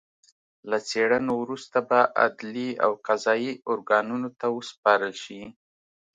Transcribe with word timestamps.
له 0.69 0.77
څېړنو 0.89 1.33
وروسته 1.41 1.77
به 1.89 1.99
عدلي 2.23 2.69
او 2.85 2.91
قضايي 3.07 3.51
ارګانونو 3.71 4.29
ته 4.39 4.45
وسپارل 4.57 5.13
شي 5.23 5.41